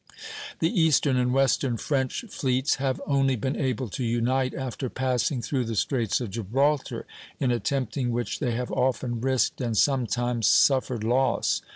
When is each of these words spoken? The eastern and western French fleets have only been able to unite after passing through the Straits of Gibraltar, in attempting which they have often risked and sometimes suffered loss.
The 0.57 0.81
eastern 0.81 1.15
and 1.15 1.31
western 1.31 1.77
French 1.77 2.25
fleets 2.27 2.77
have 2.77 2.99
only 3.05 3.35
been 3.35 3.55
able 3.55 3.87
to 3.89 4.03
unite 4.03 4.55
after 4.55 4.89
passing 4.89 5.43
through 5.43 5.65
the 5.65 5.75
Straits 5.75 6.19
of 6.19 6.31
Gibraltar, 6.31 7.05
in 7.39 7.51
attempting 7.51 8.09
which 8.09 8.39
they 8.39 8.53
have 8.53 8.71
often 8.71 9.21
risked 9.21 9.61
and 9.61 9.77
sometimes 9.77 10.47
suffered 10.47 11.03
loss. 11.03 11.61